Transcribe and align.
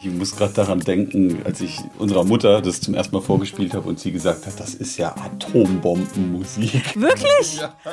Ich 0.00 0.12
muss 0.12 0.36
gerade 0.36 0.52
daran 0.52 0.80
denken, 0.80 1.40
als 1.44 1.60
ich 1.60 1.80
unserer 1.98 2.24
Mutter 2.24 2.60
das 2.60 2.80
zum 2.80 2.94
ersten 2.94 3.16
Mal 3.16 3.22
vorgespielt 3.22 3.74
habe 3.74 3.88
und 3.88 3.98
sie 3.98 4.12
gesagt 4.12 4.46
hat, 4.46 4.58
das 4.60 4.74
ist 4.74 4.96
ja 4.98 5.14
Atombombenmusik. 5.16 6.94
Wirklich? 6.94 7.56
Ja. 7.60 7.74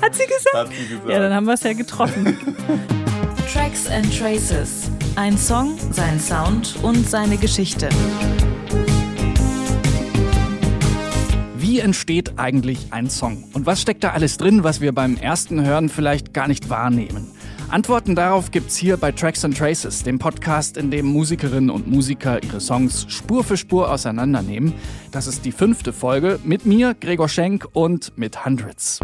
Hat 0.00 0.14
sie 0.14 0.26
gesagt? 0.26 0.54
Hat 0.54 0.68
sie 0.68 0.86
gesagt. 0.88 1.08
Ja, 1.08 1.18
dann 1.18 1.34
haben 1.34 1.46
wir 1.46 1.54
es 1.54 1.62
ja 1.62 1.72
getroffen. 1.72 2.36
Tracks 3.52 3.88
and 3.88 4.16
Traces. 4.16 4.90
Ein 5.16 5.36
Song, 5.38 5.76
sein 5.90 6.18
Sound 6.20 6.76
und 6.82 7.08
seine 7.08 7.36
Geschichte. 7.36 7.88
Wie 11.56 11.80
entsteht 11.80 12.38
eigentlich 12.38 12.92
ein 12.92 13.10
Song? 13.10 13.44
Und 13.52 13.66
was 13.66 13.80
steckt 13.80 14.04
da 14.04 14.10
alles 14.10 14.36
drin, 14.36 14.62
was 14.62 14.80
wir 14.80 14.92
beim 14.92 15.16
ersten 15.16 15.64
Hören 15.64 15.88
vielleicht 15.88 16.32
gar 16.32 16.46
nicht 16.46 16.70
wahrnehmen? 16.70 17.26
Antworten 17.68 18.14
darauf 18.14 18.50
gibt's 18.50 18.76
hier 18.76 18.96
bei 18.96 19.10
Tracks 19.10 19.44
and 19.44 19.56
Traces, 19.56 20.02
dem 20.02 20.18
Podcast, 20.18 20.76
in 20.76 20.90
dem 20.90 21.06
Musikerinnen 21.06 21.70
und 21.70 21.88
Musiker 21.88 22.42
ihre 22.42 22.60
Songs 22.60 23.06
Spur 23.08 23.42
für 23.42 23.56
Spur 23.56 23.90
auseinandernehmen. 23.90 24.74
Das 25.10 25.26
ist 25.26 25.44
die 25.44 25.52
fünfte 25.52 25.92
Folge 25.92 26.38
mit 26.44 26.66
mir, 26.66 26.94
Gregor 26.94 27.28
Schenk 27.28 27.66
und 27.72 28.16
mit 28.16 28.44
Hundreds. 28.44 29.00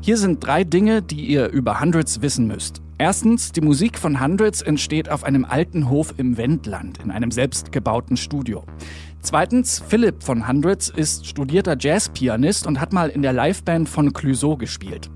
Hier 0.00 0.16
sind 0.16 0.44
drei 0.44 0.64
Dinge, 0.64 1.02
die 1.02 1.26
ihr 1.26 1.48
über 1.48 1.80
Hundreds 1.80 2.22
wissen 2.22 2.46
müsst. 2.46 2.80
Erstens, 2.98 3.52
die 3.52 3.60
Musik 3.60 3.98
von 3.98 4.20
Hundreds 4.20 4.62
entsteht 4.62 5.08
auf 5.08 5.24
einem 5.24 5.44
alten 5.44 5.90
Hof 5.90 6.14
im 6.16 6.36
Wendland, 6.36 6.98
in 7.02 7.10
einem 7.10 7.32
selbstgebauten 7.32 8.16
Studio. 8.16 8.64
Zweitens, 9.24 9.80
Philipp 9.86 10.24
von 10.24 10.48
Hundreds 10.48 10.88
ist 10.88 11.28
studierter 11.28 11.76
Jazzpianist 11.78 12.66
und 12.66 12.80
hat 12.80 12.92
mal 12.92 13.08
in 13.08 13.22
der 13.22 13.32
Liveband 13.32 13.88
von 13.88 14.12
Clouseau 14.12 14.56
gespielt. 14.56 15.10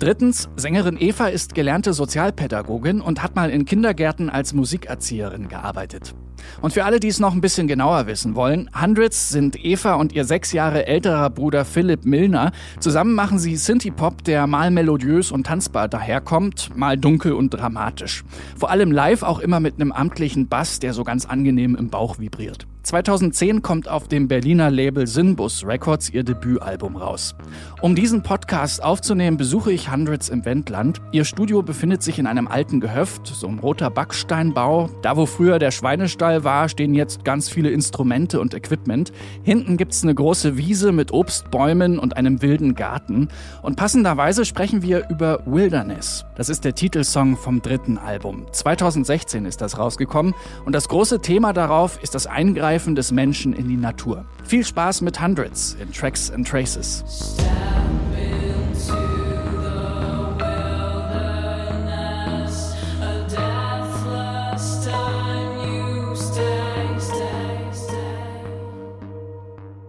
Drittens, 0.00 0.48
Sängerin 0.56 1.00
Eva 1.00 1.28
ist 1.28 1.54
gelernte 1.54 1.92
Sozialpädagogin 1.92 3.00
und 3.00 3.22
hat 3.22 3.36
mal 3.36 3.50
in 3.50 3.64
Kindergärten 3.64 4.30
als 4.30 4.52
Musikerzieherin 4.52 5.46
gearbeitet. 5.48 6.12
Und 6.60 6.72
für 6.72 6.84
alle, 6.84 6.98
die 6.98 7.06
es 7.06 7.20
noch 7.20 7.34
ein 7.34 7.40
bisschen 7.40 7.68
genauer 7.68 8.08
wissen 8.08 8.34
wollen, 8.34 8.68
Hundreds 8.78 9.30
sind 9.30 9.64
Eva 9.64 9.94
und 9.94 10.12
ihr 10.12 10.24
sechs 10.24 10.52
Jahre 10.52 10.86
älterer 10.88 11.30
Bruder 11.30 11.64
Philipp 11.64 12.04
Milner. 12.04 12.50
Zusammen 12.80 13.14
machen 13.14 13.38
sie 13.38 13.56
Synthie-Pop, 13.56 14.24
der 14.24 14.48
mal 14.48 14.72
melodiös 14.72 15.30
und 15.30 15.46
tanzbar 15.46 15.88
daherkommt, 15.88 16.76
mal 16.76 16.98
dunkel 16.98 17.32
und 17.32 17.50
dramatisch. 17.50 18.24
Vor 18.58 18.70
allem 18.70 18.90
live 18.90 19.22
auch 19.22 19.38
immer 19.38 19.60
mit 19.60 19.76
einem 19.76 19.92
amtlichen 19.92 20.48
Bass, 20.48 20.80
der 20.80 20.94
so 20.94 21.04
ganz 21.04 21.26
angenehm 21.26 21.76
im 21.76 21.90
Bauch 21.90 22.18
vibriert. 22.18 22.66
2010 22.82 23.62
kommt 23.62 23.88
auf 23.88 24.08
dem 24.08 24.26
Berliner 24.26 24.68
Label 24.68 25.06
Sinbus 25.06 25.64
Records 25.64 26.10
ihr 26.10 26.24
Debütalbum 26.24 26.96
raus. 26.96 27.36
Um 27.80 27.94
diesen 27.94 28.24
Podcast 28.24 28.82
aufzunehmen, 28.82 29.36
besuche 29.36 29.72
ich 29.72 29.92
Hundreds 29.92 30.28
im 30.28 30.44
Wendland. 30.44 31.00
Ihr 31.12 31.24
Studio 31.24 31.62
befindet 31.62 32.02
sich 32.02 32.18
in 32.18 32.26
einem 32.26 32.48
alten 32.48 32.80
Gehöft, 32.80 33.28
so 33.28 33.46
ein 33.46 33.60
roter 33.60 33.88
Backsteinbau. 33.88 34.90
Da, 35.00 35.16
wo 35.16 35.26
früher 35.26 35.60
der 35.60 35.70
Schweinestall 35.70 36.42
war, 36.42 36.68
stehen 36.68 36.94
jetzt 36.94 37.24
ganz 37.24 37.48
viele 37.48 37.70
Instrumente 37.70 38.40
und 38.40 38.52
Equipment. 38.52 39.12
Hinten 39.44 39.76
gibt's 39.76 40.02
eine 40.02 40.14
große 40.14 40.56
Wiese 40.56 40.90
mit 40.90 41.12
Obstbäumen 41.12 42.00
und 42.00 42.16
einem 42.16 42.42
wilden 42.42 42.74
Garten. 42.74 43.28
Und 43.62 43.76
passenderweise 43.76 44.44
sprechen 44.44 44.82
wir 44.82 45.08
über 45.08 45.40
Wilderness. 45.46 46.24
Das 46.34 46.48
ist 46.48 46.64
der 46.64 46.74
Titelsong 46.74 47.36
vom 47.36 47.62
dritten 47.62 47.96
Album. 47.96 48.46
2016 48.50 49.46
ist 49.46 49.60
das 49.60 49.78
rausgekommen 49.78 50.34
und 50.64 50.74
das 50.74 50.88
große 50.88 51.20
Thema 51.20 51.52
darauf 51.52 52.02
ist 52.02 52.16
das 52.16 52.26
Eingreifen 52.26 52.71
des 52.72 53.12
Menschen 53.12 53.52
in 53.52 53.68
die 53.68 53.76
Natur. 53.76 54.24
Viel 54.44 54.64
Spaß 54.64 55.02
mit 55.02 55.20
Hundreds 55.20 55.76
in 55.78 55.92
Tracks 55.92 56.30
and 56.30 56.48
Traces. 56.48 57.04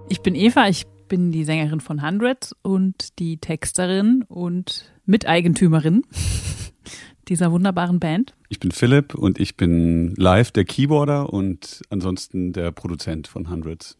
Ich 0.10 0.22
bin 0.22 0.36
Eva, 0.36 0.68
ich 0.68 0.86
bin 1.08 1.32
die 1.32 1.46
Sängerin 1.46 1.80
von 1.80 2.06
Hundreds 2.06 2.54
und 2.64 3.18
die 3.20 3.38
Texterin 3.38 4.24
und 4.28 4.92
Miteigentümerin 5.06 6.02
dieser 7.30 7.52
wunderbaren 7.52 8.00
Band. 8.00 8.34
Ich 8.50 8.60
bin 8.60 8.72
Philipp 8.72 9.16
und 9.16 9.40
ich 9.40 9.58
bin 9.58 10.14
live 10.16 10.52
der 10.52 10.66
Keyboarder 10.66 11.32
und 11.32 11.82
ansonsten 11.90 12.54
der 12.54 12.72
Produzent 12.72 13.28
von 13.28 13.50
Hundreds. 13.50 13.98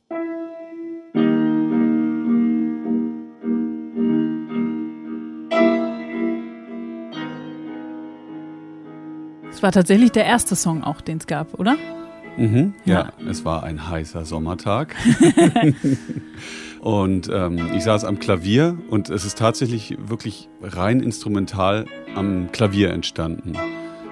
Es 9.50 9.62
war 9.62 9.72
tatsächlich 9.72 10.12
der 10.12 10.26
erste 10.26 10.56
Song 10.56 10.84
auch, 10.84 11.02
den 11.02 11.18
es 11.18 11.28
gab, 11.28 11.54
oder? 11.60 11.78
Mhm, 12.38 12.74
ja, 12.86 13.12
Ja. 13.20 13.30
es 13.30 13.46
war 13.46 13.64
ein 13.64 13.88
heißer 13.90 14.26
Sommertag. 14.26 14.96
und 16.84 17.30
ähm, 17.32 17.72
ich 17.74 17.84
saß 17.84 18.04
am 18.04 18.20
Klavier 18.20 18.78
und 18.90 19.10
es 19.10 19.24
ist 19.24 19.38
tatsächlich 19.38 19.96
wirklich 20.06 20.50
rein 20.62 21.00
instrumental 21.00 21.86
am 22.14 22.52
Klavier 22.52 22.90
entstanden. 22.90 23.54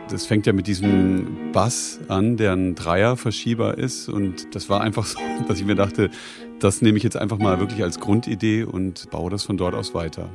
Das 0.09 0.25
fängt 0.25 0.47
ja 0.47 0.53
mit 0.53 0.67
diesem 0.67 1.51
Bass 1.51 1.99
an, 2.07 2.37
der 2.37 2.53
ein 2.53 2.75
Dreierverschieber 2.75 3.77
ist. 3.77 4.07
Und 4.07 4.55
das 4.55 4.69
war 4.69 4.79
einfach 4.79 5.05
so, 5.05 5.19
dass 5.49 5.59
ich 5.59 5.65
mir 5.65 5.75
dachte, 5.75 6.11
das 6.59 6.81
nehme 6.81 6.97
ich 6.97 7.03
jetzt 7.03 7.17
einfach 7.17 7.39
mal 7.39 7.59
wirklich 7.59 7.83
als 7.83 7.99
Grundidee 7.99 8.63
und 8.63 9.09
baue 9.11 9.29
das 9.29 9.43
von 9.43 9.57
dort 9.57 9.75
aus 9.75 9.93
weiter. 9.93 10.29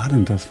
War 0.00 0.08
denn 0.08 0.24
das? 0.24 0.48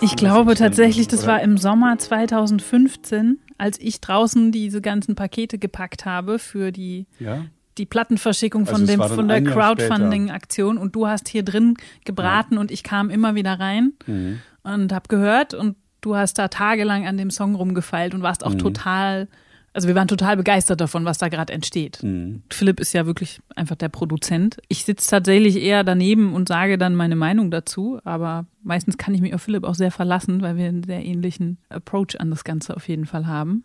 Ich 0.00 0.16
glaube 0.16 0.54
tatsächlich, 0.54 1.08
das 1.08 1.26
war 1.26 1.40
im 1.42 1.58
Sommer 1.58 1.98
2015, 1.98 3.38
als 3.58 3.78
ich 3.80 4.00
draußen 4.00 4.52
diese 4.52 4.80
ganzen 4.80 5.14
Pakete 5.14 5.58
gepackt 5.58 6.04
habe 6.04 6.38
für 6.38 6.72
die, 6.72 7.06
Ja? 7.18 7.44
die 7.78 7.86
Plattenverschickung 7.86 8.62
Also 8.62 8.72
von, 8.74 8.82
es 8.82 8.88
dem, 8.90 9.02
von 9.02 9.28
der. 9.28 9.42
Crowdfunding-Aktion 9.42 10.78
und 10.78 10.94
du 10.94 11.06
hast 11.06 11.28
hier 11.28 11.42
drin 11.42 11.74
gebraten 12.04 12.58
und 12.58 12.70
ich 12.70 12.82
kam 12.82 13.10
immer 13.10 13.34
wieder 13.34 13.58
rein 13.58 13.92
Mhm. 14.06 14.40
und 14.62 14.92
habe 14.92 15.08
gehört 15.08 15.54
und 15.54 15.76
du 16.00 16.16
hast 16.16 16.38
da 16.38 16.48
tagelang 16.48 17.06
an 17.06 17.16
dem 17.16 17.30
Song 17.30 17.54
rumgefeilt 17.54 18.14
und 18.14 18.22
warst 18.22 18.44
auch 18.44 18.52
Mhm. 18.54 18.58
total, 18.58 19.28
also 19.74 19.88
wir 19.88 19.96
waren 19.96 20.08
total 20.08 20.36
begeistert 20.36 20.80
davon, 20.80 21.04
was 21.04 21.18
da 21.18 21.28
gerade 21.28 21.52
entsteht. 21.52 22.02
Mhm. 22.02 22.42
Philipp 22.50 22.78
ist 22.78 22.94
ja 22.94 23.06
wirklich 23.06 23.40
einfach 23.56 23.74
der 23.74 23.88
Produzent. 23.88 24.58
Ich 24.68 24.84
sitze 24.84 25.10
tatsächlich 25.10 25.56
eher 25.56 25.82
daneben 25.82 26.32
und 26.32 26.48
sage 26.48 26.78
dann 26.78 26.94
meine 26.94 27.16
Meinung 27.16 27.50
dazu, 27.50 27.98
aber 28.04 28.46
meistens 28.62 28.96
kann 28.96 29.14
ich 29.14 29.20
mich 29.20 29.34
auf 29.34 29.42
Philipp 29.42 29.64
auch 29.64 29.74
sehr 29.74 29.90
verlassen, 29.90 30.42
weil 30.42 30.56
wir 30.56 30.68
einen 30.68 30.84
sehr 30.84 31.04
ähnlichen 31.04 31.58
Approach 31.68 32.20
an 32.20 32.30
das 32.30 32.44
Ganze 32.44 32.76
auf 32.76 32.88
jeden 32.88 33.04
Fall 33.04 33.26
haben. 33.26 33.64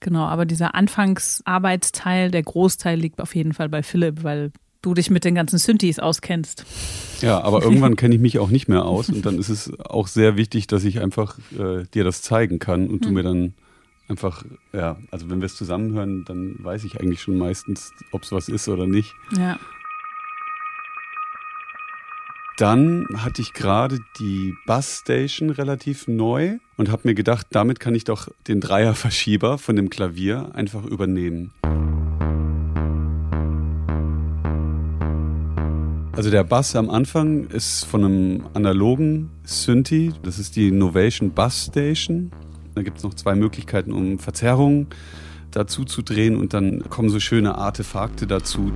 Genau, 0.00 0.24
aber 0.24 0.46
dieser 0.46 0.74
Anfangsarbeitsteil, 0.74 2.32
der 2.32 2.42
Großteil 2.42 2.98
liegt 2.98 3.20
auf 3.20 3.36
jeden 3.36 3.52
Fall 3.52 3.68
bei 3.68 3.84
Philipp, 3.84 4.24
weil 4.24 4.50
du 4.82 4.94
dich 4.94 5.10
mit 5.10 5.24
den 5.24 5.36
ganzen 5.36 5.58
Synthes 5.58 6.00
auskennst. 6.00 6.64
Ja, 7.20 7.40
aber 7.40 7.62
irgendwann 7.62 7.94
kenne 7.94 8.16
ich 8.16 8.20
mich 8.20 8.40
auch 8.40 8.50
nicht 8.50 8.66
mehr 8.66 8.84
aus 8.84 9.08
und 9.10 9.24
dann 9.24 9.38
ist 9.38 9.48
es 9.48 9.70
auch 9.78 10.08
sehr 10.08 10.36
wichtig, 10.36 10.66
dass 10.66 10.82
ich 10.82 11.00
einfach 11.00 11.38
äh, 11.56 11.84
dir 11.94 12.02
das 12.02 12.20
zeigen 12.20 12.58
kann 12.58 12.88
und 12.88 13.04
du 13.04 13.12
mir 13.12 13.22
dann 13.22 13.54
einfach, 14.10 14.44
ja, 14.72 14.98
also 15.10 15.30
wenn 15.30 15.40
wir 15.40 15.46
es 15.46 15.54
zusammenhören, 15.54 16.24
dann 16.24 16.56
weiß 16.58 16.84
ich 16.84 17.00
eigentlich 17.00 17.22
schon 17.22 17.38
meistens, 17.38 17.92
ob 18.10 18.24
es 18.24 18.32
was 18.32 18.48
ist 18.48 18.68
oder 18.68 18.86
nicht. 18.86 19.14
Ja. 19.38 19.58
Dann 22.58 23.06
hatte 23.16 23.40
ich 23.40 23.54
gerade 23.54 24.00
die 24.18 24.54
Bassstation 24.66 25.48
relativ 25.48 26.08
neu 26.08 26.58
und 26.76 26.90
habe 26.90 27.08
mir 27.08 27.14
gedacht, 27.14 27.46
damit 27.50 27.80
kann 27.80 27.94
ich 27.94 28.04
doch 28.04 28.28
den 28.48 28.60
Dreierverschieber 28.60 29.56
von 29.56 29.76
dem 29.76 29.88
Klavier 29.88 30.50
einfach 30.54 30.84
übernehmen. 30.84 31.54
Also 36.12 36.30
der 36.30 36.44
Bass 36.44 36.76
am 36.76 36.90
Anfang 36.90 37.44
ist 37.44 37.84
von 37.86 38.04
einem 38.04 38.46
analogen 38.52 39.30
Synthi, 39.44 40.12
das 40.22 40.38
ist 40.38 40.54
die 40.56 40.70
Novation 40.70 41.32
Bass 41.32 41.68
Station. 41.68 42.30
Da 42.74 42.82
gibt 42.82 42.98
es 42.98 43.04
noch 43.04 43.14
zwei 43.14 43.34
Möglichkeiten, 43.34 43.92
um 43.92 44.18
Verzerrungen 44.18 44.86
dazu 45.50 45.84
zu 45.84 46.02
drehen 46.02 46.36
und 46.36 46.54
dann 46.54 46.88
kommen 46.88 47.10
so 47.10 47.20
schöne 47.20 47.56
Artefakte 47.56 48.26
dazu. 48.26 48.72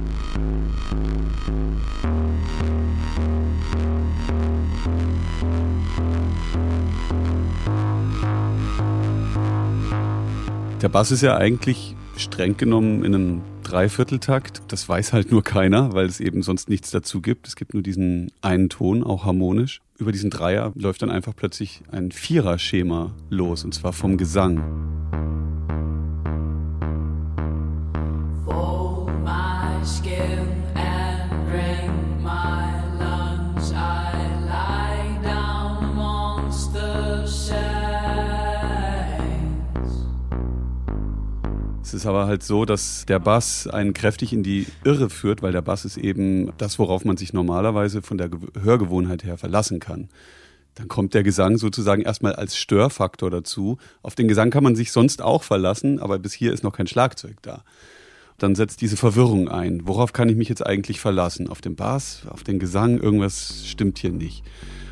Der 10.82 10.88
Bass 10.88 11.10
ist 11.10 11.22
ja 11.22 11.36
eigentlich 11.36 11.96
streng 12.16 12.56
genommen 12.56 13.04
in 13.04 13.14
einem 13.14 13.42
Dreivierteltakt. 13.64 14.62
Das 14.68 14.88
weiß 14.88 15.12
halt 15.12 15.32
nur 15.32 15.42
keiner, 15.42 15.92
weil 15.92 16.06
es 16.06 16.20
eben 16.20 16.42
sonst 16.42 16.68
nichts 16.68 16.90
dazu 16.92 17.20
gibt. 17.20 17.48
Es 17.48 17.56
gibt 17.56 17.74
nur 17.74 17.82
diesen 17.82 18.30
einen 18.42 18.68
Ton, 18.68 19.02
auch 19.02 19.24
harmonisch. 19.24 19.80
Über 19.98 20.12
diesen 20.12 20.30
Dreier 20.30 20.72
läuft 20.76 21.02
dann 21.02 21.10
einfach 21.10 21.34
plötzlich 21.34 21.82
ein 21.90 22.12
Viererschema 22.12 23.12
los, 23.30 23.64
und 23.64 23.74
zwar 23.74 23.92
vom 23.92 24.16
Gesang. 24.16 24.62
Oh, 28.46 29.08
my 29.24 29.84
skin. 29.84 30.33
Es 41.94 42.00
ist 42.00 42.06
aber 42.06 42.26
halt 42.26 42.42
so, 42.42 42.64
dass 42.64 43.06
der 43.06 43.20
Bass 43.20 43.68
einen 43.68 43.94
kräftig 43.94 44.32
in 44.32 44.42
die 44.42 44.66
Irre 44.82 45.08
führt, 45.08 45.42
weil 45.42 45.52
der 45.52 45.62
Bass 45.62 45.84
ist 45.84 45.96
eben 45.96 46.50
das, 46.58 46.80
worauf 46.80 47.04
man 47.04 47.16
sich 47.16 47.32
normalerweise 47.32 48.02
von 48.02 48.18
der 48.18 48.30
Hörgewohnheit 48.60 49.22
her 49.22 49.38
verlassen 49.38 49.78
kann. 49.78 50.08
Dann 50.74 50.88
kommt 50.88 51.14
der 51.14 51.22
Gesang 51.22 51.56
sozusagen 51.56 52.02
erstmal 52.02 52.34
als 52.34 52.56
Störfaktor 52.56 53.30
dazu. 53.30 53.78
Auf 54.02 54.16
den 54.16 54.26
Gesang 54.26 54.50
kann 54.50 54.64
man 54.64 54.74
sich 54.74 54.90
sonst 54.90 55.22
auch 55.22 55.44
verlassen, 55.44 56.00
aber 56.00 56.18
bis 56.18 56.32
hier 56.32 56.52
ist 56.52 56.64
noch 56.64 56.72
kein 56.72 56.88
Schlagzeug 56.88 57.36
da. 57.42 57.62
Dann 58.38 58.56
setzt 58.56 58.80
diese 58.80 58.96
Verwirrung 58.96 59.48
ein. 59.48 59.86
Worauf 59.86 60.12
kann 60.12 60.28
ich 60.28 60.34
mich 60.34 60.48
jetzt 60.48 60.66
eigentlich 60.66 60.98
verlassen? 60.98 61.48
Auf 61.48 61.60
den 61.60 61.76
Bass, 61.76 62.22
auf 62.28 62.42
den 62.42 62.58
Gesang? 62.58 62.98
Irgendwas 62.98 63.68
stimmt 63.68 63.98
hier 63.98 64.10
nicht. 64.10 64.42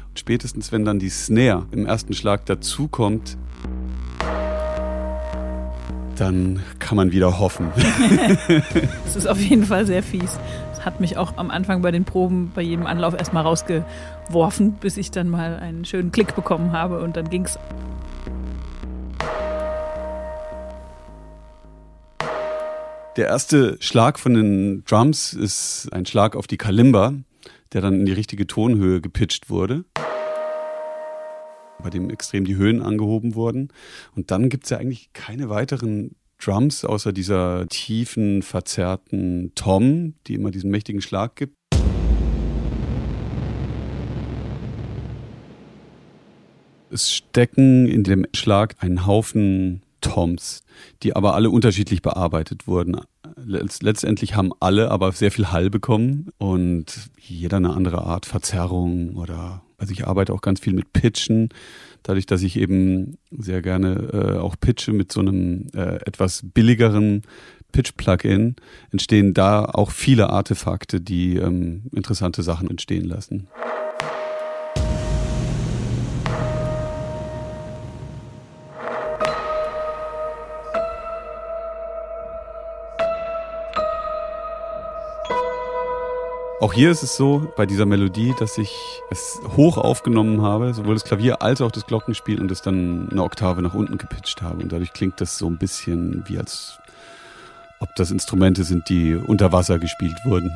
Und 0.09 0.21
spätestens, 0.21 0.71
wenn 0.71 0.85
dann 0.85 1.01
die 1.01 1.11
Snare 1.11 1.67
im 1.73 1.85
ersten 1.85 2.15
Schlag 2.15 2.47
dazukommt, 2.47 3.37
dann 6.23 6.63
kann 6.79 6.97
man 6.97 7.11
wieder 7.11 7.41
hoffen. 7.41 7.73
das 9.05 9.17
ist 9.17 9.27
auf 9.27 9.41
jeden 9.41 9.65
Fall 9.65 9.87
sehr 9.87 10.05
fies. 10.05 10.39
Das 10.71 10.85
hat 10.85 11.01
mich 11.01 11.17
auch 11.17 11.37
am 11.37 11.51
Anfang 11.51 11.83
bei 11.83 11.91
den 11.91 12.05
Proben 12.05 12.53
bei 12.55 12.63
jedem 12.63 12.87
Anlauf 12.87 13.15
erstmal 13.15 13.43
rausgeworfen, 13.43 14.75
bis 14.75 14.97
ich 14.99 15.11
dann 15.11 15.29
mal 15.29 15.57
einen 15.57 15.85
schönen 15.85 16.13
Klick 16.13 16.37
bekommen 16.37 16.71
habe 16.71 17.01
und 17.01 17.17
dann 17.17 17.29
ging's. 17.29 17.59
Der 23.17 23.27
erste 23.27 23.77
Schlag 23.81 24.21
von 24.21 24.35
den 24.35 24.85
Drums 24.85 25.33
ist 25.33 25.89
ein 25.93 26.07
Schlag 26.07 26.37
auf 26.37 26.47
die 26.47 26.57
Kalimba, 26.57 27.15
der 27.73 27.81
dann 27.81 27.95
in 27.95 28.07
die 28.07 28.13
richtige 28.13 28.47
Tonhöhe 28.47 29.01
gepitcht 29.01 29.51
wurde 29.51 29.85
bei 31.83 31.91
dem 31.91 32.11
extrem 32.11 32.45
die 32.45 32.57
Höhen 32.57 32.83
angehoben 32.83 33.35
wurden. 33.35 33.69
Und 34.15 34.31
dann 34.31 34.49
gibt 34.49 34.65
es 34.65 34.71
ja 34.71 34.79
eigentlich 34.79 35.13
keine 35.13 35.49
weiteren 35.49 36.17
Drums 36.39 36.85
außer 36.85 37.13
dieser 37.13 37.67
tiefen, 37.69 38.43
verzerrten 38.43 39.53
Tom, 39.55 40.15
die 40.27 40.35
immer 40.35 40.51
diesen 40.51 40.71
mächtigen 40.71 41.01
Schlag 41.01 41.37
gibt. 41.37 41.55
Es 46.91 47.11
stecken 47.11 47.87
in 47.87 48.05
dem 48.05 48.27
Schlag 48.35 48.77
einen 48.81 49.07
Haufen 49.07 49.83
Toms, 50.03 50.63
die 51.03 51.17
aber 51.17 51.35
alle 51.35 51.49
unterschiedlich 51.49 52.03
bearbeitet 52.03 52.67
wurden. 52.67 53.01
Letztendlich 53.37 54.35
haben 54.35 54.51
alle 54.61 54.91
aber 54.91 55.13
sehr 55.13 55.31
viel 55.31 55.53
Hall 55.53 55.71
bekommen 55.71 56.29
und 56.37 57.11
jeder 57.19 57.57
eine 57.57 57.71
andere 57.71 58.03
Art 58.03 58.27
Verzerrung 58.27 59.17
oder 59.17 59.63
also 59.83 59.93
ich 59.93 60.07
arbeite 60.07 60.33
auch 60.33 60.43
ganz 60.43 60.61
viel 60.61 60.75
mit 60.75 60.93
Pitchen, 60.93 61.49
dadurch, 62.05 62.25
dass 62.25 62.43
ich 62.43 62.57
eben 62.57 63.19
sehr 63.33 63.63
gerne 63.63 64.11
äh, 64.13 64.39
auch 64.39 64.55
pitche 64.59 64.93
mit 64.93 65.11
so 65.11 65.19
einem 65.19 65.67
äh, 65.75 65.97
etwas 66.07 66.43
billigeren 66.55 67.23
Pitch-Plugin, 67.73 68.55
entstehen 68.93 69.35
da 69.35 69.65
auch 69.65 69.91
viele 69.91 70.31
Artefakte, 70.31 71.01
die 71.01 71.37
ähm, 71.37 71.83
interessante 71.93 72.45
Sachen 72.45 72.71
entstehen 72.71 73.07
lassen. 73.07 73.49
Auch 86.63 86.73
hier 86.73 86.93
ist 86.93 87.03
es 87.03 87.17
so 87.17 87.53
bei 87.57 87.67
dieser 87.67 87.87
Melodie, 87.87 88.37
dass 88.39 88.57
ich 88.57 88.71
es 89.11 89.41
hoch 89.57 89.79
aufgenommen 89.79 90.43
habe, 90.43 90.73
sowohl 90.73 90.95
das 90.95 91.03
Klavier 91.03 91.43
als 91.43 91.61
auch 91.61 91.73
das 91.73 91.87
Glockenspiel 91.87 92.41
und 92.41 92.53
es 92.53 92.63
dann 92.63 93.09
eine 93.11 93.25
Oktave 93.25 93.63
nach 93.63 93.75
unten 93.75 93.99
gepitcht 93.99 94.43
habe. 94.43 94.63
Und 94.63 94.71
dadurch 94.71 94.93
klingt 94.93 95.21
das 95.21 95.39
so 95.39 95.49
ein 95.49 95.59
bisschen 95.59 96.23
wie 96.29 96.39
als 96.39 96.79
ob 97.81 97.93
das 97.97 98.13
Instrumente 98.13 98.63
sind, 98.63 98.89
die 98.89 99.17
unter 99.17 99.51
Wasser 99.51 99.81
gespielt 99.81 100.15
wurden. 100.25 100.53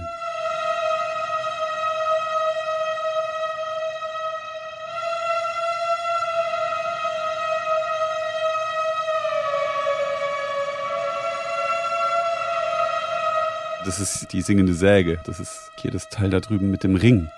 Das 13.87 14.01
ist 14.01 14.33
die 14.33 14.43
singende 14.43 14.75
Säge. 14.75 15.21
Das 15.27 15.39
ist 15.39 15.71
hier 15.81 15.93
das 15.93 16.09
Teil 16.09 16.31
da 16.31 16.41
drüben 16.41 16.73
mit 16.73 16.83
dem 16.83 16.97
Ring. 16.97 17.31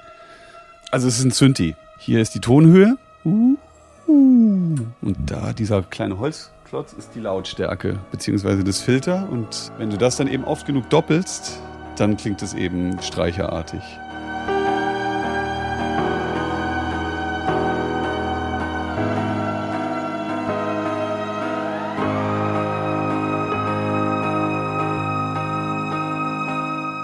Also 0.91 1.07
es 1.07 1.19
ist 1.19 1.25
ein 1.25 1.31
Synthi. 1.31 1.77
Hier 1.99 2.21
ist 2.21 2.35
die 2.35 2.41
Tonhöhe. 2.41 2.97
Und 3.23 3.67
da 5.27 5.53
dieser 5.53 5.83
kleine 5.83 6.19
Holzklotz 6.19 6.95
ist 6.95 7.15
die 7.15 7.21
Lautstärke 7.21 7.99
beziehungsweise 8.11 8.65
das 8.65 8.81
Filter. 8.81 9.29
Und 9.31 9.71
wenn 9.77 9.91
du 9.91 9.99
das 9.99 10.17
dann 10.17 10.27
eben 10.27 10.45
oft 10.45 10.67
genug 10.67 10.89
doppelst, 10.89 11.61
dann 11.97 12.17
klingt 12.17 12.41
es 12.41 12.55
eben 12.55 12.99
streicherartig. 13.03 13.83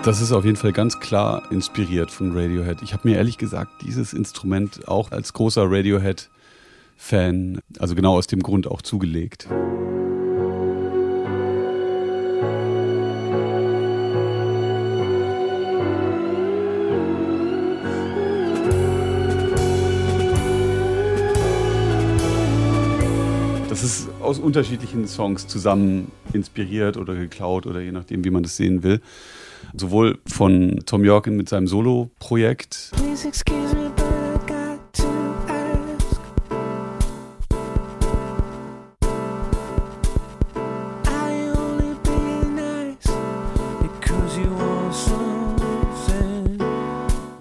Das 0.05 0.21
ist 0.21 0.33
auf 0.33 0.45
jeden 0.45 0.57
Fall 0.59 0.73
ganz 0.73 1.01
klar 1.01 1.51
inspiriert 1.51 2.11
von 2.11 2.37
Radiohead. 2.37 2.83
Ich 2.83 2.93
habe 2.93 3.09
mir 3.09 3.17
ehrlich 3.17 3.39
gesagt 3.39 3.81
dieses 3.81 4.13
Instrument 4.13 4.87
auch 4.87 5.13
als 5.13 5.33
großer 5.33 5.65
Radiohead-Fan, 5.65 7.59
also 7.79 7.95
genau 7.95 8.19
aus 8.19 8.27
dem 8.27 8.43
Grund 8.43 8.67
auch 8.67 8.83
zugelegt. 8.83 9.49
Das 23.71 23.83
ist 23.83 24.11
aus 24.21 24.39
unterschiedlichen 24.39 25.09
Songs 25.09 25.47
zusammen 25.47 26.13
inspiriert 26.35 26.99
oder 26.99 27.15
geklaut 27.15 27.67
oder 27.67 27.81
je 27.81 27.91
nachdem, 27.91 28.23
wie 28.23 28.31
man 28.31 28.43
das 28.43 28.57
sehen 28.57 28.83
will. 28.83 29.01
Sowohl 29.77 30.21
von 30.27 30.81
Tom 30.87 31.05
Yorkin 31.05 31.37
mit 31.37 31.49
seinem 31.49 31.67
Solo-Projekt. 31.67 32.93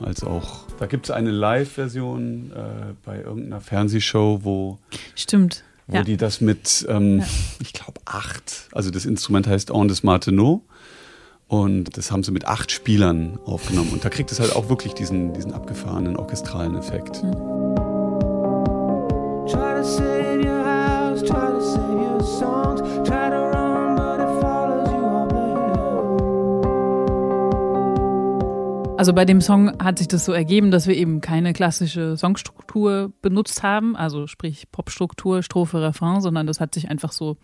Als 0.02 0.24
auch, 0.24 0.66
da 0.80 0.88
gibt 0.88 1.06
es 1.06 1.12
eine 1.12 1.30
Live-Version 1.30 2.52
äh, 2.52 2.94
bei 3.06 3.22
irgendeiner 3.22 3.62
Fernsehshow, 3.62 4.40
wo. 4.42 4.80
Stimmt. 5.16 5.64
Wo 5.86 5.98
ja. 5.98 6.04
die 6.04 6.18
das 6.18 6.42
mit, 6.42 6.84
ähm, 6.90 7.20
ja. 7.20 7.26
ich 7.60 7.74
glaube, 7.74 8.02
acht, 8.06 8.70
also 8.72 8.90
das 8.90 9.06
Instrument 9.06 9.46
heißt 9.46 9.70
On 9.70 9.88
des 9.88 10.02
Martineau. 10.02 10.64
Und 11.54 11.98
das 11.98 12.12
haben 12.12 12.24
sie 12.24 12.32
mit 12.32 12.48
acht 12.48 12.72
Spielern 12.72 13.38
aufgenommen. 13.46 13.92
Und 13.94 14.04
da 14.04 14.10
kriegt 14.10 14.32
es 14.32 14.40
halt 14.40 14.56
auch 14.56 14.70
wirklich 14.70 14.96
diesen, 14.96 15.34
diesen 15.34 15.54
abgefahrenen 15.54 16.18
orchestralen 16.18 16.76
Effekt. 16.76 17.22
Mhm. 17.22 17.32
Try 19.46 19.76
to 19.76 19.84
save 19.84 20.42
your 20.44 20.66
house, 20.66 21.22
try 21.22 21.52
to 21.52 21.62
save 21.62 21.94
your 21.94 22.24
songs, 22.24 22.82
try 23.08 23.30
to 23.30 23.53
Also 29.04 29.12
bei 29.12 29.26
dem 29.26 29.42
Song 29.42 29.84
hat 29.84 29.98
sich 29.98 30.08
das 30.08 30.24
so 30.24 30.32
ergeben, 30.32 30.72
dass 30.72 30.88
wir 30.88 30.96
eben 30.96 31.20
keine 31.20 31.52
klassische 31.52 32.16
Songstruktur 32.16 33.12
benutzt 33.22 33.62
haben, 33.62 33.98
also 33.98 34.28
sprich 34.28 34.72
Popstruktur, 34.72 35.44
Strophe, 35.44 35.82
Refrain, 35.82 36.22
sondern 36.22 36.48
das 36.48 36.62
hat 36.62 36.74
sich 36.74 36.90
einfach 36.90 37.12
so 37.12 37.36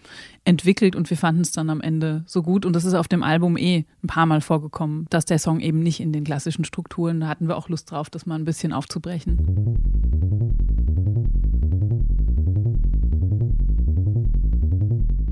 entwickelt 0.46 0.96
und 0.96 1.10
wir 1.10 1.18
fanden 1.18 1.42
es 1.42 1.52
dann 1.52 1.70
am 1.70 1.82
Ende 1.82 2.24
so 2.28 2.44
gut. 2.44 2.66
Und 2.66 2.78
das 2.78 2.86
ist 2.86 2.94
auf 2.94 3.10
dem 3.10 3.24
Album 3.24 3.58
eh 3.58 3.84
ein 4.02 4.08
paar 4.08 4.26
Mal 4.26 4.40
vorgekommen, 4.40 5.06
dass 5.10 5.26
der 5.26 5.38
Song 5.38 5.60
eben 5.60 5.84
nicht 5.84 6.00
in 6.00 6.14
den 6.14 6.24
klassischen 6.24 6.64
Strukturen, 6.64 7.20
da 7.20 7.28
hatten 7.28 7.50
wir 7.50 7.58
auch 7.58 7.68
Lust 7.68 7.92
drauf, 7.92 8.10
das 8.10 8.26
mal 8.26 8.36
ein 8.36 8.46
bisschen 8.46 8.72
aufzubrechen. 8.72 9.36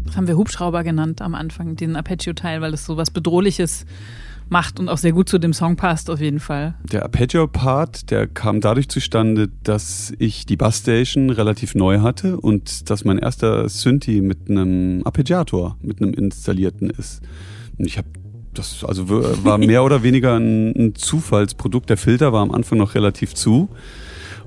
Das 0.05 0.17
haben 0.17 0.27
wir 0.27 0.35
Hubschrauber 0.35 0.83
genannt 0.83 1.21
am 1.21 1.35
Anfang, 1.35 1.77
den 1.77 1.95
Apache-Teil, 1.95 2.59
weil 2.59 2.73
es 2.73 2.85
so 2.85 2.97
was 2.97 3.11
Bedrohliches 3.11 3.85
macht 4.49 4.79
und 4.79 4.89
auch 4.89 4.97
sehr 4.97 5.11
gut 5.11 5.29
zu 5.29 5.37
dem 5.37 5.53
Song 5.53 5.75
passt, 5.75 6.09
auf 6.09 6.19
jeden 6.19 6.39
Fall. 6.39 6.75
Der 6.91 7.03
Arpeggio-Part, 7.03 8.11
der 8.11 8.27
kam 8.27 8.61
dadurch 8.61 8.89
zustande, 8.89 9.49
dass 9.63 10.13
ich 10.19 10.45
die 10.45 10.57
Bassstation 10.57 11.29
relativ 11.29 11.75
neu 11.75 11.99
hatte 11.99 12.37
und 12.37 12.89
dass 12.89 13.05
mein 13.05 13.17
erster 13.17 13.67
Synthi 13.69 14.21
mit 14.21 14.49
einem 14.49 15.01
Arpeggiator, 15.05 15.77
mit 15.81 16.01
einem 16.01 16.13
installierten 16.13 16.89
ist. 16.89 17.21
Und 17.77 17.85
ich 17.85 17.97
habe 17.97 18.07
das 18.53 18.83
also 18.83 19.07
war 19.07 19.57
mehr 19.57 19.83
oder 19.83 20.03
weniger 20.03 20.35
ein, 20.35 20.73
ein 20.75 20.95
Zufallsprodukt. 20.95 21.89
Der 21.89 21.97
Filter 21.97 22.33
war 22.33 22.41
am 22.41 22.51
Anfang 22.51 22.79
noch 22.79 22.95
relativ 22.95 23.35
zu. 23.35 23.69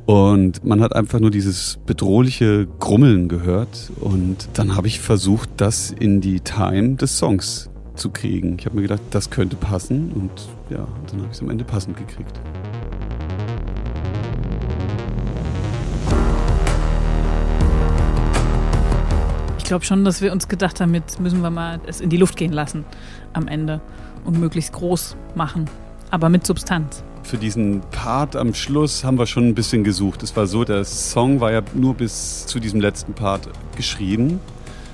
Und 0.06 0.64
man 0.64 0.80
hat 0.80 0.96
einfach 0.96 1.20
nur 1.20 1.30
dieses 1.30 1.78
bedrohliche 1.86 2.66
Grummeln 2.80 3.28
gehört. 3.28 3.92
Und 4.00 4.48
dann 4.54 4.76
habe 4.76 4.88
ich 4.88 5.00
versucht, 5.00 5.50
das 5.58 5.90
in 5.92 6.20
die 6.20 6.40
Time 6.40 6.96
des 6.96 7.18
Songs 7.18 7.70
zu 7.94 8.10
kriegen. 8.10 8.56
Ich 8.58 8.66
habe 8.66 8.76
mir 8.76 8.82
gedacht, 8.82 9.00
das 9.10 9.30
könnte 9.30 9.56
passen. 9.56 10.12
Und 10.12 10.30
ja, 10.70 10.86
dann 11.08 11.20
habe 11.20 11.26
ich 11.30 11.36
es 11.36 11.42
am 11.42 11.50
Ende 11.50 11.64
passend 11.64 11.96
gekriegt. 11.96 12.40
Ich 19.58 19.64
glaube 19.64 19.84
schon, 19.84 20.04
dass 20.04 20.20
wir 20.20 20.32
uns 20.32 20.48
gedacht 20.48 20.80
haben, 20.80 20.94
jetzt 20.94 21.20
müssen 21.20 21.42
wir 21.42 21.50
mal 21.50 21.80
es 21.86 22.00
in 22.00 22.10
die 22.10 22.16
Luft 22.16 22.36
gehen 22.36 22.52
lassen 22.52 22.84
am 23.32 23.46
Ende 23.46 23.80
und 24.24 24.40
möglichst 24.40 24.72
groß 24.72 25.16
machen, 25.36 25.70
aber 26.10 26.28
mit 26.28 26.44
Substanz. 26.44 27.04
Für 27.22 27.36
diesen 27.36 27.80
Part 27.92 28.34
am 28.34 28.52
Schluss 28.54 29.04
haben 29.04 29.16
wir 29.16 29.26
schon 29.26 29.46
ein 29.46 29.54
bisschen 29.54 29.84
gesucht. 29.84 30.24
Es 30.24 30.34
war 30.36 30.48
so, 30.48 30.64
der 30.64 30.84
Song 30.84 31.40
war 31.40 31.52
ja 31.52 31.62
nur 31.74 31.94
bis 31.94 32.46
zu 32.46 32.58
diesem 32.58 32.80
letzten 32.80 33.12
Part 33.12 33.48
geschrieben. 33.76 34.40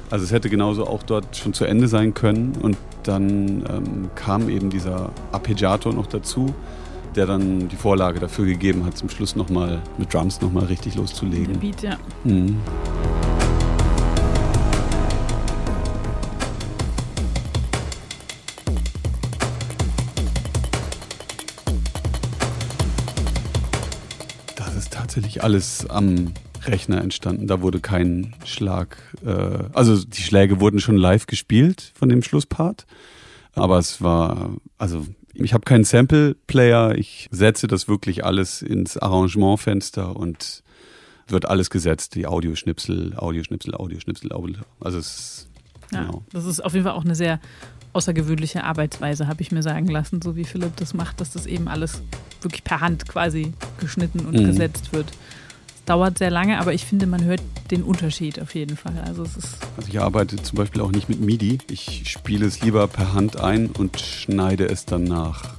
Also 0.08 0.24
es 0.24 0.30
hätte 0.30 0.48
genauso 0.48 0.86
auch 0.86 1.02
dort 1.02 1.36
schon 1.36 1.52
zu 1.52 1.64
Ende 1.64 1.88
sein 1.88 2.14
können. 2.14 2.52
Und 2.62 2.76
dann 3.02 3.64
ähm, 3.68 4.10
kam 4.14 4.48
eben 4.48 4.70
dieser 4.70 5.10
Arpeggiator 5.32 5.92
noch 5.92 6.06
dazu, 6.06 6.54
der 7.16 7.26
dann 7.26 7.68
die 7.68 7.76
Vorlage 7.76 8.20
dafür 8.20 8.46
gegeben 8.46 8.84
hat, 8.84 8.96
zum 8.96 9.08
Schluss 9.08 9.34
nochmal 9.34 9.82
mit 9.98 10.14
Drums 10.14 10.40
nochmal 10.40 10.66
richtig 10.66 10.94
loszulegen. 10.94 11.54
Der 11.54 11.60
Beat, 11.60 11.82
ja. 11.82 11.96
Mhm. 12.22 12.56
Das 24.54 24.76
ist 24.76 24.92
tatsächlich 24.92 25.42
alles 25.42 25.88
am 25.90 26.32
Rechner 26.64 27.00
entstanden. 27.00 27.46
Da 27.46 27.60
wurde 27.60 27.80
kein 27.80 28.34
Schlag, 28.44 28.96
äh, 29.24 29.64
also 29.72 30.02
die 30.04 30.22
Schläge 30.22 30.60
wurden 30.60 30.80
schon 30.80 30.96
live 30.96 31.26
gespielt 31.26 31.92
von 31.94 32.08
dem 32.08 32.22
Schlusspart, 32.22 32.86
aber 33.54 33.78
es 33.78 34.00
war, 34.02 34.50
also 34.78 35.06
ich 35.34 35.52
habe 35.54 35.64
keinen 35.64 35.84
Sample-Player, 35.84 36.94
ich 36.96 37.28
setze 37.30 37.66
das 37.66 37.88
wirklich 37.88 38.24
alles 38.24 38.62
ins 38.62 38.96
Arrangementfenster 38.96 40.16
und 40.16 40.62
wird 41.28 41.46
alles 41.46 41.70
gesetzt, 41.70 42.14
die 42.14 42.26
Audioschnipsel, 42.26 43.14
Audioschnipsel, 43.16 43.74
Audioschnipsel, 43.74 44.32
Audio. 44.32 44.60
Also 44.80 44.98
es 44.98 45.48
Ja, 45.92 46.04
genau. 46.04 46.24
das 46.32 46.44
ist 46.44 46.64
auf 46.64 46.72
jeden 46.72 46.84
Fall 46.84 46.94
auch 46.94 47.04
eine 47.04 47.14
sehr 47.14 47.40
außergewöhnliche 47.92 48.62
Arbeitsweise, 48.64 49.26
habe 49.26 49.42
ich 49.42 49.52
mir 49.52 49.62
sagen 49.62 49.88
lassen, 49.88 50.20
so 50.22 50.36
wie 50.36 50.44
Philipp 50.44 50.76
das 50.76 50.92
macht, 50.94 51.20
dass 51.20 51.30
das 51.32 51.46
eben 51.46 51.66
alles 51.68 52.02
wirklich 52.42 52.62
per 52.62 52.80
Hand 52.80 53.08
quasi 53.08 53.52
geschnitten 53.80 54.20
und 54.20 54.34
Mhm. 54.38 54.44
gesetzt 54.46 54.92
wird. 54.92 55.06
Es 55.86 55.94
dauert 55.94 56.18
sehr 56.18 56.32
lange, 56.32 56.58
aber 56.58 56.74
ich 56.74 56.84
finde, 56.84 57.06
man 57.06 57.22
hört 57.22 57.40
den 57.70 57.84
Unterschied 57.84 58.40
auf 58.42 58.56
jeden 58.56 58.76
Fall. 58.76 59.00
Also 59.06 59.22
es 59.22 59.36
ist 59.36 59.58
Also 59.76 59.88
ich 59.88 60.00
arbeite 60.00 60.34
zum 60.34 60.58
Beispiel 60.58 60.82
auch 60.82 60.90
nicht 60.90 61.08
mit 61.08 61.20
MIDI. 61.20 61.58
Ich 61.70 62.10
spiele 62.10 62.44
es 62.44 62.60
lieber 62.60 62.88
per 62.88 63.14
Hand 63.14 63.38
ein 63.38 63.68
und 63.68 64.00
schneide 64.00 64.66
es 64.66 64.84
dann 64.84 65.04
nach. 65.04 65.54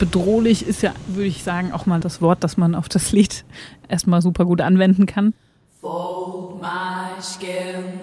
bedrohlich 0.00 0.66
ist 0.66 0.82
ja, 0.82 0.92
würde 1.06 1.28
ich 1.28 1.44
sagen, 1.44 1.72
auch 1.72 1.86
mal 1.86 2.00
das 2.00 2.20
Wort, 2.20 2.42
das 2.42 2.56
man 2.56 2.74
auf 2.74 2.88
das 2.88 3.12
Lied 3.12 3.44
erstmal 3.88 4.20
super 4.20 4.44
gut 4.44 4.60
anwenden 4.60 5.06
kann. 5.06 5.32
Fold 5.80 6.60
my 6.60 7.22
skin 7.22 8.00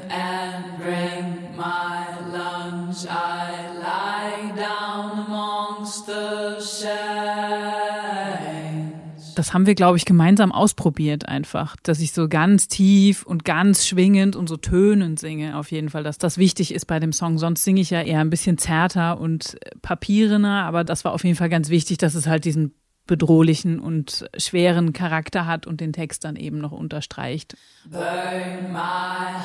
Das 9.43 9.53
haben 9.53 9.65
wir, 9.65 9.75
glaube 9.75 9.97
ich, 9.97 10.05
gemeinsam 10.05 10.53
ausprobiert 10.53 11.27
einfach, 11.27 11.75
dass 11.83 12.00
ich 12.00 12.13
so 12.13 12.29
ganz 12.29 12.69
tief 12.69 13.23
und 13.23 13.43
ganz 13.43 13.85
schwingend 13.85 14.38
und 14.38 14.47
so 14.47 14.55
tönend 14.55 15.19
singe 15.19 15.57
auf 15.57 15.69
jeden 15.69 15.89
Fall, 15.89 16.01
dass 16.01 16.17
das 16.17 16.38
wichtig 16.38 16.73
ist 16.73 16.85
bei 16.85 16.97
dem 17.01 17.12
Song. 17.12 17.38
Sonst 17.38 17.65
singe 17.65 17.81
ich 17.81 17.89
ja 17.89 18.01
eher 18.01 18.21
ein 18.21 18.29
bisschen 18.29 18.57
zärter 18.57 19.19
und 19.19 19.55
äh, 19.55 19.71
papierener, 19.81 20.63
aber 20.63 20.85
das 20.85 21.03
war 21.03 21.12
auf 21.12 21.25
jeden 21.25 21.35
Fall 21.35 21.50
ganz 21.50 21.67
wichtig, 21.67 21.97
dass 21.97 22.15
es 22.15 22.25
halt 22.25 22.45
diesen 22.45 22.73
bedrohlichen 23.05 23.81
und 23.81 24.29
schweren 24.38 24.93
Charakter 24.93 25.45
hat 25.45 25.67
und 25.67 25.81
den 25.81 25.91
Text 25.91 26.23
dann 26.23 26.38
eben 26.38 26.59
noch 26.59 26.71
unterstreicht. 26.71 27.57
Burn 27.89 28.71
my 28.71 28.79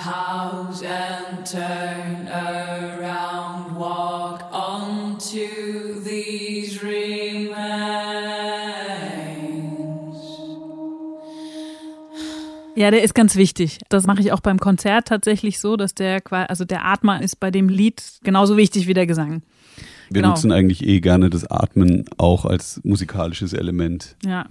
house 0.04 0.84
and 0.84 1.44
turn 1.44 1.97
Ja, 12.78 12.92
der 12.92 13.02
ist 13.02 13.12
ganz 13.12 13.34
wichtig. 13.34 13.78
Das 13.88 14.06
mache 14.06 14.20
ich 14.20 14.30
auch 14.30 14.38
beim 14.38 14.60
Konzert 14.60 15.08
tatsächlich 15.08 15.58
so, 15.58 15.76
dass 15.76 15.94
der, 15.96 16.22
also 16.30 16.64
der 16.64 16.84
Atmer 16.84 17.20
ist 17.20 17.40
bei 17.40 17.50
dem 17.50 17.68
Lied 17.68 18.00
genauso 18.22 18.56
wichtig 18.56 18.86
wie 18.86 18.94
der 18.94 19.04
Gesang. 19.04 19.42
Wir 20.10 20.22
Genau. 20.22 20.28
nutzen 20.28 20.52
eigentlich 20.52 20.86
eh 20.86 21.00
gerne 21.00 21.28
das 21.28 21.44
Atmen 21.50 22.04
auch 22.18 22.44
als 22.44 22.80
musikalisches 22.84 23.52
Element. 23.52 24.14
Ja, 24.24 24.46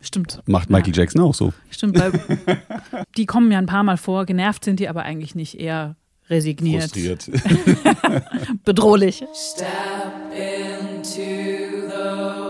stimmt. 0.00 0.40
Macht 0.46 0.70
Michael 0.70 0.94
ja. 0.94 1.02
Jackson 1.02 1.20
auch 1.20 1.34
so. 1.34 1.52
Stimmt, 1.68 1.98
weil 1.98 2.12
die 3.18 3.26
kommen 3.26 3.52
ja 3.52 3.58
ein 3.58 3.66
paar 3.66 3.82
Mal 3.84 3.98
vor, 3.98 4.24
genervt 4.24 4.64
sind 4.64 4.80
die 4.80 4.88
aber 4.88 5.02
eigentlich 5.02 5.34
nicht, 5.34 5.60
eher 5.60 5.96
resigniert, 6.30 6.84
Frustriert. 6.84 7.30
bedrohlich. 8.64 9.22
Step 9.34 9.68
into 10.32 11.20
the 11.90 12.45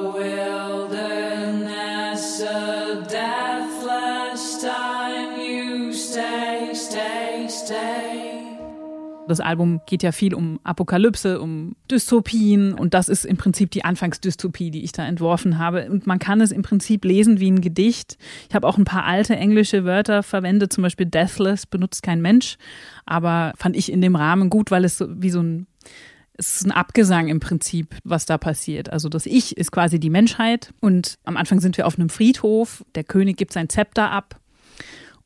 Das 9.28 9.40
Album 9.40 9.80
geht 9.86 10.04
ja 10.04 10.12
viel 10.12 10.34
um 10.34 10.60
Apokalypse, 10.62 11.40
um 11.40 11.74
Dystopien 11.90 12.74
und 12.74 12.94
das 12.94 13.08
ist 13.08 13.24
im 13.24 13.36
Prinzip 13.36 13.72
die 13.72 13.84
Anfangsdystopie, 13.84 14.70
die 14.70 14.84
ich 14.84 14.92
da 14.92 15.04
entworfen 15.04 15.58
habe. 15.58 15.90
Und 15.90 16.06
man 16.06 16.20
kann 16.20 16.40
es 16.40 16.52
im 16.52 16.62
Prinzip 16.62 17.04
lesen 17.04 17.40
wie 17.40 17.50
ein 17.50 17.60
Gedicht. 17.60 18.18
Ich 18.48 18.54
habe 18.54 18.66
auch 18.66 18.78
ein 18.78 18.84
paar 18.84 19.04
alte 19.04 19.34
englische 19.34 19.84
Wörter 19.84 20.22
verwendet, 20.22 20.72
zum 20.72 20.82
Beispiel 20.82 21.06
Deathless 21.06 21.66
benutzt 21.66 22.04
kein 22.04 22.22
Mensch, 22.22 22.56
aber 23.04 23.52
fand 23.56 23.76
ich 23.76 23.90
in 23.90 24.00
dem 24.00 24.14
Rahmen 24.14 24.48
gut, 24.48 24.70
weil 24.70 24.84
es 24.84 24.98
so 24.98 25.06
wie 25.10 25.30
so 25.30 25.42
ein 25.42 25.66
es 26.38 26.56
ist 26.56 26.66
ein 26.66 26.72
Abgesang 26.72 27.28
im 27.28 27.40
Prinzip, 27.40 27.96
was 28.04 28.26
da 28.26 28.36
passiert. 28.36 28.92
Also 28.92 29.08
das 29.08 29.24
Ich 29.24 29.56
ist 29.56 29.72
quasi 29.72 29.98
die 29.98 30.10
Menschheit 30.10 30.74
und 30.80 31.14
am 31.24 31.38
Anfang 31.38 31.60
sind 31.60 31.78
wir 31.78 31.86
auf 31.86 31.98
einem 31.98 32.10
Friedhof, 32.10 32.84
der 32.94 33.04
König 33.04 33.38
gibt 33.38 33.54
sein 33.54 33.70
Zepter 33.70 34.10
ab 34.10 34.38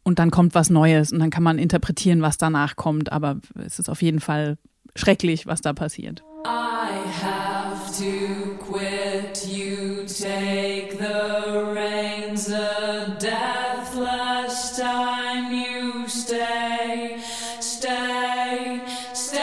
und 0.03 0.19
dann 0.19 0.31
kommt 0.31 0.55
was 0.55 0.71
Neues 0.71 1.13
und 1.13 1.19
dann 1.19 1.31
kann 1.31 1.43
man 1.43 1.59
interpretieren, 1.59 2.23
was 2.23 2.39
danach 2.39 2.77
kommt, 2.77 3.13
aber 3.13 3.41
es 3.65 3.79
ist 3.79 3.89
auf 3.89 4.03
jeden 4.03 4.21
Fall 4.21 4.57
schrecklich, 4.95 5.47
was 5.47 5.61
da 5.61 5.73
passiert. 5.73 6.23
I 6.47 6.89
have 7.23 7.93
to 7.99 8.57
quit. 8.59 9.47
You 9.47 10.07
take 10.07 10.97
the 10.99 11.59
reins. 11.75 12.51
A 12.51 13.17
deathless 13.21 14.77
time. 14.77 15.53
You 15.53 16.09
stay, 16.09 17.19
stay, 17.61 18.81
stay. 19.15 19.41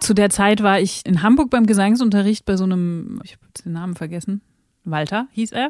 Zu 0.00 0.14
der 0.14 0.30
Zeit 0.30 0.64
war 0.64 0.80
ich 0.80 1.06
in 1.06 1.22
Hamburg 1.22 1.50
beim 1.50 1.64
Gesangsunterricht 1.64 2.44
bei 2.44 2.56
so 2.56 2.64
einem, 2.64 3.20
ich 3.22 3.34
habe 3.34 3.42
den 3.64 3.72
Namen 3.72 3.94
vergessen, 3.94 4.42
Walter 4.84 5.28
hieß 5.32 5.52
er. 5.52 5.66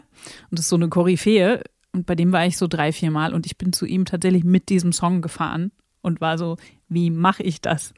Und 0.50 0.58
das 0.58 0.66
ist 0.66 0.68
so 0.70 0.76
eine 0.76 0.88
Koryphäe. 0.88 1.62
Und 1.92 2.06
bei 2.06 2.14
dem 2.14 2.32
war 2.32 2.46
ich 2.46 2.56
so 2.56 2.66
drei, 2.68 2.92
vier 2.92 3.10
Mal 3.10 3.34
und 3.34 3.46
ich 3.46 3.58
bin 3.58 3.72
zu 3.72 3.84
ihm 3.84 4.04
tatsächlich 4.04 4.44
mit 4.44 4.70
diesem 4.70 4.92
Song 4.92 5.20
gefahren 5.20 5.72
und 6.00 6.20
war 6.20 6.38
so, 6.38 6.56
wie 6.88 7.10
mache 7.10 7.42
ich 7.42 7.60
das? 7.60 7.92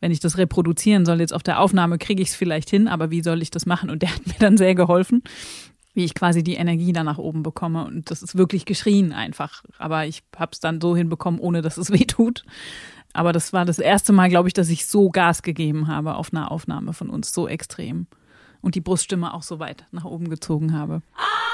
Wenn 0.00 0.12
ich 0.12 0.20
das 0.20 0.38
reproduzieren 0.38 1.04
soll, 1.04 1.20
jetzt 1.20 1.34
auf 1.34 1.42
der 1.42 1.60
Aufnahme 1.60 1.98
kriege 1.98 2.22
ich 2.22 2.28
es 2.28 2.34
vielleicht 2.36 2.70
hin, 2.70 2.88
aber 2.88 3.10
wie 3.10 3.22
soll 3.22 3.42
ich 3.42 3.50
das 3.50 3.66
machen? 3.66 3.90
Und 3.90 4.02
der 4.02 4.14
hat 4.14 4.26
mir 4.26 4.34
dann 4.38 4.56
sehr 4.56 4.74
geholfen, 4.74 5.22
wie 5.94 6.04
ich 6.04 6.14
quasi 6.14 6.42
die 6.42 6.54
Energie 6.54 6.92
da 6.92 7.02
nach 7.04 7.18
oben 7.18 7.42
bekomme. 7.42 7.84
Und 7.84 8.10
das 8.10 8.22
ist 8.22 8.36
wirklich 8.36 8.66
geschrien 8.66 9.12
einfach. 9.12 9.64
Aber 9.78 10.06
ich 10.06 10.22
habe 10.36 10.52
es 10.52 10.60
dann 10.60 10.80
so 10.80 10.96
hinbekommen, 10.96 11.40
ohne 11.40 11.62
dass 11.62 11.76
es 11.76 11.90
weh 11.92 12.04
tut. 12.04 12.44
Aber 13.12 13.32
das 13.32 13.52
war 13.52 13.64
das 13.64 13.78
erste 13.78 14.12
Mal, 14.12 14.28
glaube 14.28 14.48
ich, 14.48 14.54
dass 14.54 14.68
ich 14.68 14.86
so 14.86 15.08
Gas 15.08 15.42
gegeben 15.42 15.86
habe 15.86 16.16
auf 16.16 16.32
einer 16.32 16.50
Aufnahme 16.50 16.92
von 16.92 17.08
uns, 17.10 17.32
so 17.32 17.48
extrem. 17.48 18.06
Und 18.64 18.76
die 18.76 18.80
Bruststimme 18.80 19.34
auch 19.34 19.42
so 19.42 19.58
weit 19.58 19.84
nach 19.92 20.06
oben 20.06 20.30
gezogen 20.30 20.72
habe. 20.72 21.02
I 21.18 21.53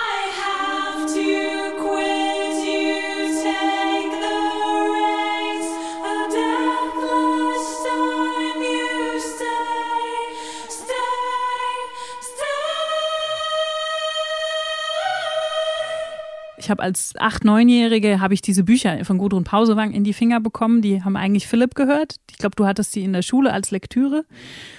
Ich 16.71 16.73
habe 16.73 16.85
als 16.85 17.15
acht, 17.19 17.45
neunjährige 17.45 18.21
habe 18.21 18.33
ich 18.33 18.43
diese 18.43 18.63
Bücher 18.63 19.05
von 19.05 19.19
Gudrun 19.19 19.43
Pausewang 19.43 19.91
in 19.91 20.05
die 20.05 20.13
Finger 20.13 20.39
bekommen. 20.39 20.83
Die 20.83 21.03
haben 21.03 21.17
eigentlich 21.17 21.49
Philipp 21.49 21.75
gehört. 21.75 22.15
Ich 22.31 22.39
glaube, 22.39 22.55
du 22.55 22.65
hattest 22.65 22.95
die 22.95 23.03
in 23.03 23.13
der 23.13 23.23
Schule 23.23 23.53
als 23.53 23.73
Lektüre. 23.73 24.25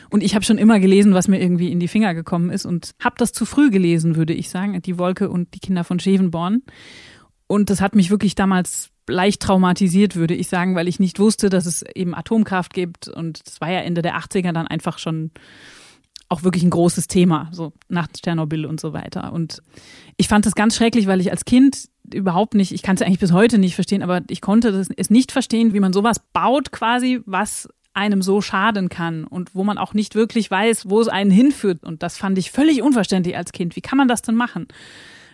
Und 0.10 0.24
ich 0.24 0.34
habe 0.34 0.46
schon 0.46 0.58
immer 0.58 0.80
gelesen, 0.80 1.14
was 1.14 1.28
mir 1.28 1.42
irgendwie 1.42 1.70
in 1.70 1.82
die 1.82 1.90
Finger 1.90 2.14
gekommen 2.14 2.50
ist 2.50 2.66
und 2.66 2.92
habe 3.04 3.16
das 3.18 3.34
zu 3.34 3.46
früh 3.46 3.72
gelesen, 3.72 4.16
würde 4.16 4.32
ich 4.34 4.50
sagen. 4.50 4.82
Die 4.82 4.98
Wolke 4.98 5.30
und 5.30 5.54
die 5.54 5.60
Kinder 5.60 5.84
von 5.84 6.00
Schevenborn. 6.00 6.62
Und 7.48 7.70
das 7.70 7.82
hat 7.82 7.94
mich 7.94 8.10
wirklich 8.10 8.36
damals 8.36 8.92
leicht 9.10 9.42
traumatisiert, 9.42 10.16
würde 10.16 10.34
ich 10.34 10.48
sagen, 10.48 10.76
weil 10.76 10.88
ich 10.88 11.02
nicht 11.02 11.20
wusste, 11.20 11.50
dass 11.50 11.66
es 11.66 11.84
eben 11.94 12.16
Atomkraft 12.16 12.74
gibt. 12.74 13.10
Und 13.10 13.46
das 13.46 13.60
war 13.60 13.70
ja 13.70 13.80
Ende 13.80 14.02
der 14.02 14.18
80er 14.18 14.54
dann 14.54 14.68
einfach 14.68 14.98
schon 14.98 15.32
auch 16.32 16.44
wirklich 16.44 16.64
ein 16.64 16.70
großes 16.70 17.08
Thema, 17.08 17.50
so 17.52 17.74
nach 17.90 18.08
Tschernobyl 18.08 18.66
und 18.66 18.80
so 18.80 18.94
weiter. 18.94 19.34
Und 19.34 19.62
ich 20.16 20.30
fand 20.30 20.46
das 20.46 20.56
ganz 20.56 20.78
schrecklich, 20.78 21.06
weil 21.06 21.20
ich 21.20 21.30
als 21.30 21.44
Kind 21.44 21.90
überhaupt 22.14 22.54
nicht, 22.54 22.72
ich 22.72 22.82
kann 22.82 22.96
es 22.96 23.02
eigentlich 23.02 23.20
bis 23.20 23.34
heute 23.34 23.58
nicht 23.58 23.76
verstehen, 23.76 24.02
aber 24.02 24.22
ich 24.30 24.40
konnte 24.40 24.70
es 24.70 25.10
nicht 25.10 25.34
verstehen, 25.34 25.74
wie 25.74 25.82
man 25.82 25.92
sowas 25.92 26.22
baut 26.32 26.72
quasi, 26.72 27.20
was 27.26 27.68
einem 27.94 28.22
so 28.22 28.40
schaden 28.40 28.88
kann 28.88 29.26
und 29.26 29.54
wo 29.56 29.66
man 29.66 29.78
auch 29.78 29.94
nicht 29.94 30.16
wirklich 30.16 30.50
weiß, 30.50 30.90
wo 30.90 31.02
es 31.02 31.10
einen 31.10 31.32
hinführt. 31.32 31.84
Und 31.84 32.02
das 32.02 32.18
fand 32.18 32.38
ich 32.38 32.52
völlig 32.52 32.82
unverständlich 32.82 33.36
als 33.36 33.52
Kind. 33.52 33.76
Wie 33.76 33.82
kann 33.82 33.98
man 33.98 34.08
das 34.08 34.22
denn 34.22 34.36
machen? 34.36 34.68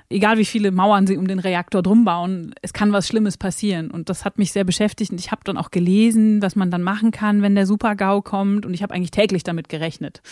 Egal 0.09 0.39
wie 0.39 0.45
viele 0.45 0.71
Mauern 0.71 1.05
sie 1.05 1.17
um 1.17 1.27
den 1.27 1.37
Reaktor 1.37 1.83
drum 1.83 2.05
bauen, 2.05 2.55
es 2.63 2.73
kann 2.73 2.91
was 2.91 3.07
Schlimmes 3.07 3.37
passieren. 3.37 3.91
Und 3.91 4.09
das 4.09 4.25
hat 4.25 4.39
mich 4.39 4.51
sehr 4.51 4.63
beschäftigt. 4.63 5.11
Und 5.11 5.19
ich 5.19 5.29
habe 5.31 5.41
dann 5.43 5.57
auch 5.57 5.69
gelesen, 5.69 6.41
was 6.41 6.55
man 6.55 6.71
dann 6.71 6.81
machen 6.81 7.11
kann, 7.11 7.43
wenn 7.43 7.53
der 7.53 7.67
Super-GAU 7.67 8.23
kommt. 8.23 8.65
Und 8.65 8.73
ich 8.73 8.81
habe 8.81 8.95
eigentlich 8.95 9.11
täglich 9.11 9.43
damit 9.43 9.69
gerechnet 9.69 10.23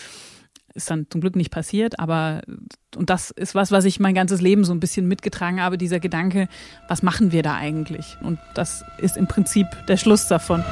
ist 0.76 0.92
dann 0.92 1.08
zum 1.10 1.22
Glück 1.22 1.36
nicht 1.36 1.52
passiert, 1.52 2.00
aber 2.00 2.42
und 2.96 3.10
das 3.10 3.32
ist 3.32 3.56
was, 3.56 3.72
was 3.72 3.86
ich 3.86 4.00
mein 4.00 4.14
ganzes 4.14 4.42
Leben 4.42 4.64
so 4.64 4.74
ein 4.74 4.80
bisschen 4.80 5.08
mitgetragen 5.08 5.62
habe, 5.62 5.78
dieser 5.78 6.00
Gedanke, 6.00 6.48
was 6.88 7.02
machen 7.02 7.32
wir 7.32 7.44
da 7.44 7.56
eigentlich? 7.56 8.18
Und 8.22 8.40
das 8.54 8.84
ist 8.98 9.18
im 9.18 9.28
Prinzip 9.28 9.68
der 9.88 9.98
Schluss 9.98 10.28
davon. 10.28 10.64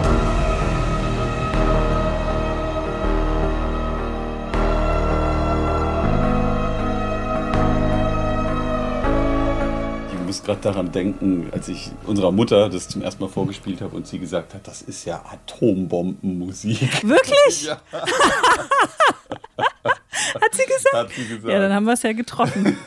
Muss 10.44 10.46
gerade 10.46 10.62
daran 10.62 10.92
denken, 10.92 11.48
als 11.52 11.68
ich 11.70 11.92
unserer 12.06 12.32
Mutter 12.32 12.70
das 12.70 12.88
zum 12.90 13.02
ersten 13.02 13.24
Mal 13.24 13.30
vorgespielt 13.30 13.82
habe 13.82 13.96
und 13.96 14.08
sie 14.08 14.20
gesagt 14.20 14.54
hat, 14.54 14.68
das 14.68 14.82
ist 14.82 15.06
ja 15.06 15.24
Atombombenmusik. 15.32 17.04
Wirklich? 17.08 17.64
Ja. 17.64 17.82
Hat 20.36 20.54
sie 20.54 20.64
gesagt? 20.66 20.94
Hat 20.94 21.10
sie 21.12 21.28
gesagt. 21.28 21.48
Ja, 21.54 21.60
dann 21.60 21.74
haben 21.74 21.86
wir 21.86 21.94
es 21.94 22.04
ja 22.04 22.14
getroffen. 22.14 22.78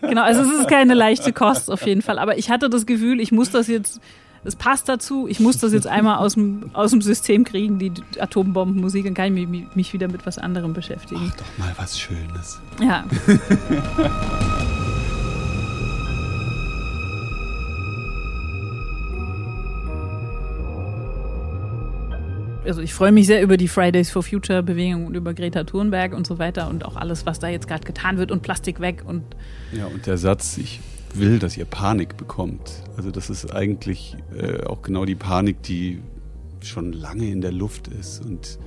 genau, 0.00 0.22
also 0.22 0.42
es 0.42 0.60
ist 0.60 0.68
keine 0.68 0.94
leichte 0.94 1.32
Kost 1.32 1.70
auf 1.70 1.84
jeden 1.86 2.02
Fall. 2.02 2.18
Aber 2.18 2.36
ich 2.38 2.50
hatte 2.50 2.68
das 2.68 2.84
Gefühl, 2.86 3.20
ich 3.20 3.32
muss 3.32 3.50
das 3.50 3.68
jetzt, 3.68 4.00
es 4.44 4.56
passt 4.56 4.88
dazu, 4.88 5.26
ich 5.26 5.40
muss 5.40 5.58
das 5.58 5.72
jetzt 5.72 5.86
einmal 5.86 6.18
aus 6.18 6.34
dem, 6.34 6.70
aus 6.74 6.90
dem 6.90 7.00
System 7.00 7.44
kriegen, 7.44 7.78
die 7.78 7.92
Atombombenmusik, 8.18 9.04
dann 9.04 9.14
kann 9.14 9.36
ich 9.36 9.48
mich, 9.48 9.74
mich 9.74 9.92
wieder 9.92 10.08
mit 10.08 10.26
was 10.26 10.38
anderem 10.38 10.72
beschäftigen. 10.72 11.32
Ach, 11.32 11.36
doch 11.36 11.58
mal 11.58 11.72
was 11.76 11.98
Schönes. 11.98 12.60
Ja. 12.80 13.04
Also 22.70 22.82
ich 22.82 22.94
freue 22.94 23.10
mich 23.10 23.26
sehr 23.26 23.42
über 23.42 23.56
die 23.56 23.66
Fridays 23.66 24.10
for 24.12 24.22
Future 24.22 24.62
Bewegung 24.62 25.04
und 25.06 25.16
über 25.16 25.34
Greta 25.34 25.64
Thunberg 25.64 26.14
und 26.14 26.24
so 26.24 26.38
weiter 26.38 26.70
und 26.70 26.84
auch 26.84 26.94
alles, 26.94 27.26
was 27.26 27.40
da 27.40 27.48
jetzt 27.48 27.66
gerade 27.66 27.82
getan 27.84 28.16
wird 28.16 28.30
und 28.30 28.42
Plastik 28.42 28.78
weg 28.78 29.02
und 29.04 29.24
Ja, 29.72 29.86
und 29.86 30.06
der 30.06 30.16
Satz, 30.18 30.56
ich 30.56 30.78
will, 31.12 31.40
dass 31.40 31.56
ihr 31.56 31.64
Panik 31.64 32.16
bekommt. 32.16 32.70
Also 32.96 33.10
das 33.10 33.28
ist 33.28 33.52
eigentlich 33.52 34.16
äh, 34.38 34.64
auch 34.66 34.82
genau 34.82 35.04
die 35.04 35.16
Panik, 35.16 35.64
die 35.64 35.98
schon 36.60 36.92
lange 36.92 37.26
in 37.28 37.40
der 37.40 37.50
Luft 37.50 37.88
ist 37.88 38.24
und 38.24 38.60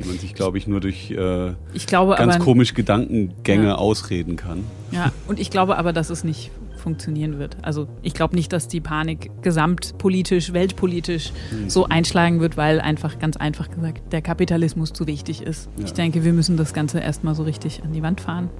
die 0.00 0.08
man 0.08 0.18
sich, 0.18 0.32
glaube 0.34 0.56
ich, 0.56 0.66
nur 0.66 0.80
durch 0.80 1.10
äh, 1.10 1.50
ich 1.74 1.86
glaube 1.86 2.14
ganz 2.16 2.36
aber 2.36 2.42
komisch 2.44 2.72
Gedankengänge 2.72 3.66
Ja. 3.66 3.74
ausreden 3.74 4.36
kann. 4.36 4.64
ja 4.92 5.12
und 5.28 5.38
ich 5.38 5.50
glaube 5.50 5.76
aber, 5.76 5.92
dass 5.92 6.08
es 6.08 6.24
nicht 6.24 6.50
funktionieren 6.86 7.40
wird. 7.40 7.56
Also 7.62 7.88
ich 8.02 8.14
glaube 8.14 8.36
nicht, 8.36 8.52
dass 8.52 8.68
die 8.68 8.80
Panik 8.80 9.32
gesamtpolitisch, 9.42 10.52
weltpolitisch 10.52 11.32
so 11.66 11.86
einschlagen 11.86 12.38
wird, 12.38 12.56
weil 12.56 12.80
einfach 12.80 13.18
ganz 13.18 13.36
einfach 13.36 13.68
gesagt 13.68 14.12
der 14.12 14.22
Kapitalismus 14.22 14.92
zu 14.92 15.08
wichtig 15.08 15.42
ist. 15.42 15.68
Ja. 15.76 15.84
Ich 15.84 15.94
denke, 15.94 16.22
wir 16.22 16.32
müssen 16.32 16.56
das 16.56 16.74
Ganze 16.74 17.00
erstmal 17.00 17.34
so 17.34 17.42
richtig 17.42 17.82
an 17.82 17.92
die 17.92 18.04
Wand 18.04 18.20
fahren 18.20 18.50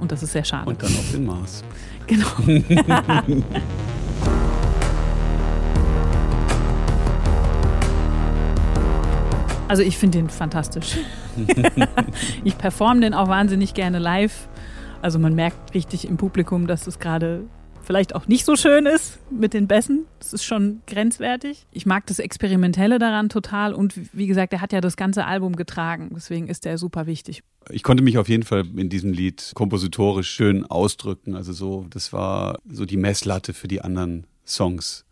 und 0.00 0.10
das 0.10 0.24
ist 0.24 0.32
sehr 0.32 0.42
schade. 0.42 0.68
Und 0.68 0.82
dann 0.82 0.90
auf 0.90 1.12
den 1.12 1.26
Mars. 1.26 1.62
Genau. 2.08 2.26
Also 9.68 9.82
ich 9.82 9.98
finde 9.98 10.18
den 10.18 10.30
fantastisch. 10.30 10.96
ich 12.44 12.56
performe 12.56 13.00
den 13.00 13.14
auch 13.14 13.26
wahnsinnig 13.26 13.74
gerne 13.74 13.98
live. 13.98 14.48
Also 15.02 15.18
man 15.18 15.34
merkt 15.34 15.74
richtig 15.74 16.06
im 16.08 16.16
Publikum, 16.16 16.68
dass 16.68 16.86
es 16.86 17.00
gerade 17.00 17.42
vielleicht 17.86 18.14
auch 18.14 18.26
nicht 18.26 18.44
so 18.44 18.56
schön 18.56 18.84
ist 18.84 19.18
mit 19.30 19.54
den 19.54 19.68
Bässen. 19.68 20.06
Das 20.18 20.32
ist 20.32 20.44
schon 20.44 20.82
grenzwertig. 20.86 21.66
Ich 21.72 21.86
mag 21.86 22.04
das 22.06 22.18
Experimentelle 22.18 22.98
daran 22.98 23.28
total 23.28 23.72
und 23.72 23.94
wie 24.12 24.26
gesagt, 24.26 24.52
er 24.52 24.60
hat 24.60 24.72
ja 24.72 24.80
das 24.80 24.96
ganze 24.96 25.24
Album 25.24 25.56
getragen. 25.56 26.10
Deswegen 26.14 26.48
ist 26.48 26.64
der 26.64 26.78
super 26.78 27.06
wichtig. 27.06 27.42
Ich 27.70 27.82
konnte 27.82 28.02
mich 28.02 28.18
auf 28.18 28.28
jeden 28.28 28.42
Fall 28.42 28.64
in 28.76 28.88
diesem 28.88 29.12
Lied 29.12 29.52
kompositorisch 29.54 30.28
schön 30.28 30.64
ausdrücken. 30.66 31.34
Also 31.36 31.52
so, 31.52 31.86
das 31.90 32.12
war 32.12 32.58
so 32.68 32.84
die 32.84 32.96
Messlatte 32.96 33.54
für 33.54 33.68
die 33.68 33.80
anderen 33.80 34.26
Songs 34.44 35.04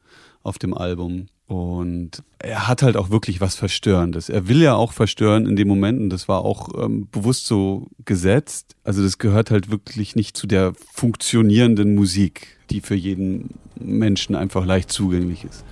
auf 0.43 0.59
dem 0.59 0.75
Album. 0.75 1.27
Und 1.47 2.23
er 2.39 2.69
hat 2.69 2.83
halt 2.83 2.97
auch 2.97 3.11
wirklich 3.11 3.41
was 3.41 3.55
Verstörendes. 3.55 4.31
Er 4.31 4.49
will 4.49 4.63
ja 4.63 4.75
auch 4.75 4.93
verstören 4.93 5.47
in 5.47 5.57
dem 5.57 5.69
Moment 5.69 6.01
und 6.01 6.11
das 6.11 6.27
war 6.27 6.43
auch 6.43 6.71
ähm, 6.83 7.07
bewusst 7.13 7.47
so 7.47 7.89
gesetzt. 8.05 8.77
Also 8.83 9.03
das 9.03 9.19
gehört 9.19 9.51
halt 9.51 9.71
wirklich 9.71 10.17
nicht 10.17 10.37
zu 10.37 10.47
der 10.47 10.73
funktionierenden 10.93 11.95
Musik, 11.95 12.59
die 12.71 12.81
für 12.81 12.95
jeden 12.95 13.51
Menschen 13.79 14.37
einfach 14.37 14.65
leicht 14.65 14.91
zugänglich 14.91 15.45
ist. 15.45 15.65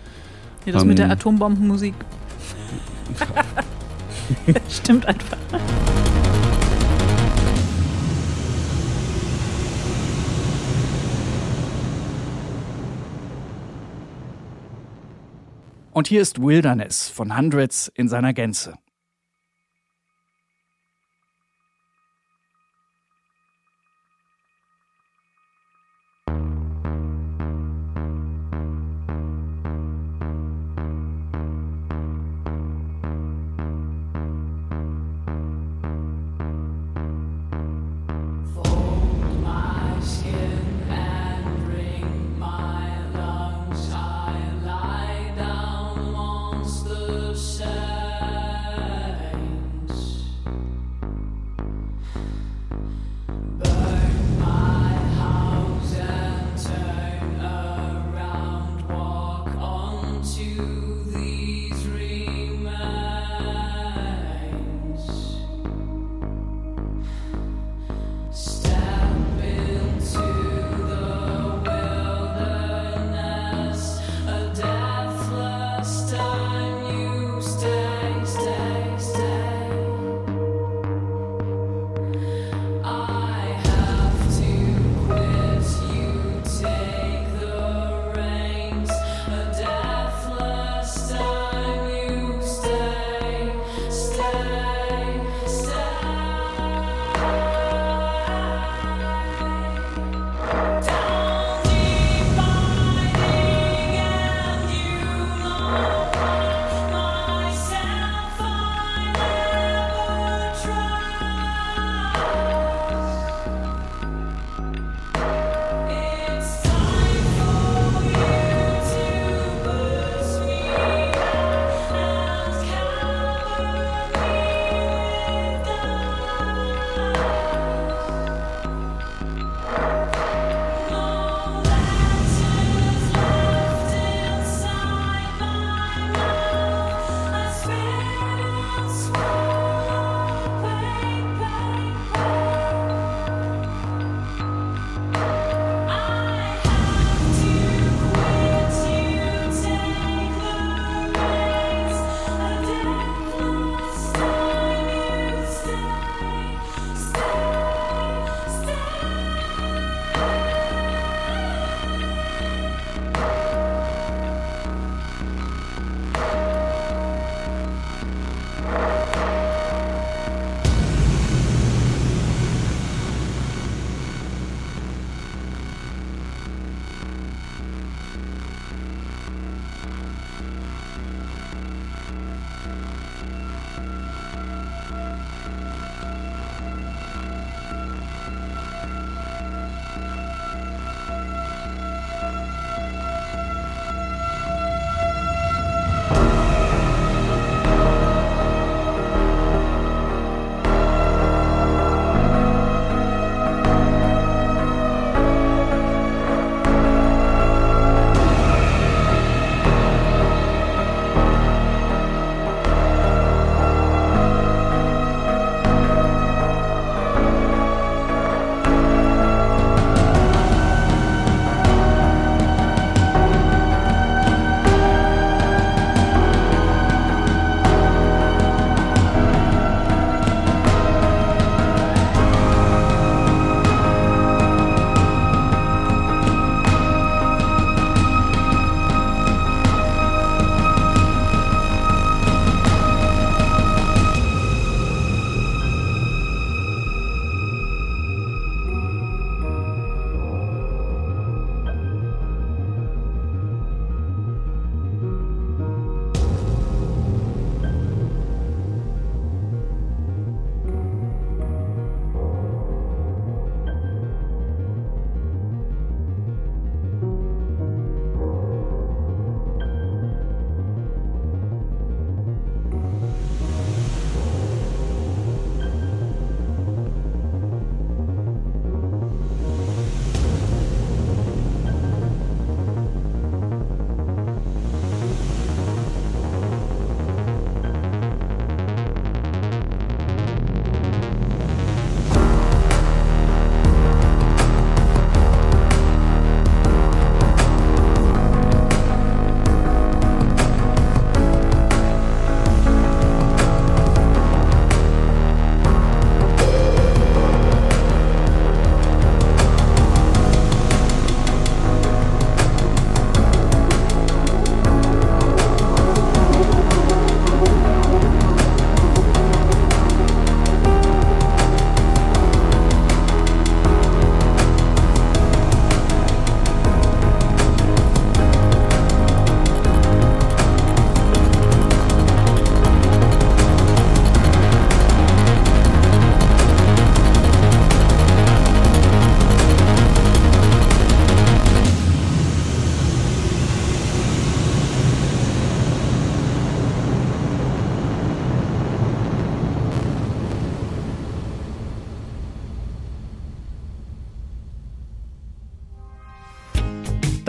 Ja, 0.67 0.73
das 0.73 0.85
mit 0.85 0.99
der 0.99 1.07
Ähm. 1.07 1.13
Atombombenmusik 1.13 1.95
stimmt 4.69 5.07
einfach. 5.07 5.39
Und 15.93 16.09
hier 16.09 16.23
ist 16.23 16.41
Wilderness 16.41 17.11
von 17.11 17.37
Hundreds 17.37 17.93
in 17.95 18.09
seiner 18.09 18.33
Gänze. 18.33 18.79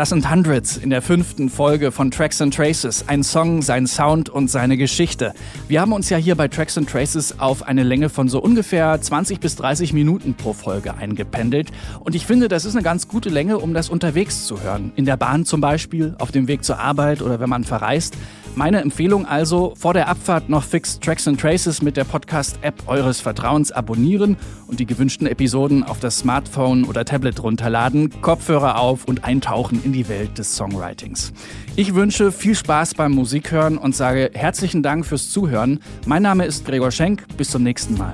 Das 0.04 0.10
sind 0.10 0.30
Hundreds 0.30 0.76
in 0.76 0.89
der 0.89 1.02
fünften 1.02 1.50
Folge 1.50 1.94
von 1.94 2.12
Tracks 2.12 2.42
and 2.42 2.54
Traces. 2.54 3.06
Ein 3.08 3.24
Song, 3.24 3.62
sein 3.62 3.88
Sound 3.88 4.28
und 4.28 4.52
seine 4.52 4.76
Geschichte. 4.76 5.34
Wir 5.70 5.80
haben 5.80 5.94
uns 5.94 6.10
ja 6.10 6.18
hier 6.18 6.36
bei 6.36 6.50
Tracks 6.50 6.78
and 6.78 6.89
Traces 6.89 7.39
auf 7.39 7.63
eine 7.63 7.84
Länge 7.84 8.10
von 8.10 8.28
so 8.28 8.42
ungefähr 8.42 9.00
20 9.00 9.39
bis 9.39 9.56
30 9.56 9.94
Minuten 9.94 10.34
pro 10.34 10.52
Folge 10.52 10.96
eingependelt. 10.96 11.72
Und 12.02 12.16
ich 12.16 12.26
finde, 12.26 12.50
das 12.50 12.66
ist 12.66 12.76
eine 12.76 12.84
ganz 12.84 13.08
gute 13.08 13.30
Länge, 13.30 13.60
um 13.60 13.74
das 13.74 13.88
unterwegs 13.88 14.46
zu 14.46 14.62
hören. 14.62 14.92
In 14.98 15.06
der 15.06 15.16
Bahn 15.16 15.46
zum 15.46 15.62
Beispiel, 15.62 16.16
auf 16.20 16.34
dem 16.34 16.50
Weg 16.50 16.66
zur 16.66 16.80
Arbeit 16.80 17.22
oder 17.22 17.39
wenn 17.39 17.50
man 17.50 17.63
verreist. 17.63 18.18
Meine 18.56 18.82
Empfehlung 18.82 19.26
also, 19.26 19.74
vor 19.76 19.96
der 19.96 20.08
Abfahrt 20.08 20.48
noch 20.48 20.63
fix 20.63 21.00
Tracks 21.00 21.28
and 21.28 21.42
Traces 21.42 21.82
mit 21.82 21.98
der 21.98 22.04
Podcast-App 22.04 22.84
eures 22.86 23.20
Vertrauens 23.20 23.72
abonnieren 23.72 24.38
und 24.68 24.80
die 24.80 24.86
gewünschten 24.86 25.26
Episoden 25.26 25.84
auf 25.84 26.00
das 26.00 26.20
Smartphone 26.20 26.84
oder 26.84 27.04
Tablet 27.04 27.42
runterladen, 27.42 28.22
Kopfhörer 28.22 28.78
auf 28.78 29.06
und 29.06 29.24
eintauchen 29.24 29.84
in 29.84 29.92
die 29.92 30.08
Welt 30.08 30.38
des 30.38 30.56
Songwritings. 30.56 31.34
Ich 31.76 31.96
wünsche 31.96 32.32
viel 32.32 32.54
Spaß 32.54 32.94
beim 32.94 33.13
Musikhören 33.13 33.80
und 33.80 33.96
sage 33.96 34.30
herzlichen 34.36 34.84
Dank 34.84 35.08
fürs 35.08 35.32
Zuhören. 35.32 35.80
Mein 36.06 36.22
Name 36.22 36.46
ist 36.46 36.66
Gregor 36.66 36.92
Schenk. 36.92 37.26
Bis 37.36 37.50
zum 37.50 37.63
nächsten 37.63 37.98
Mal. 37.98 38.13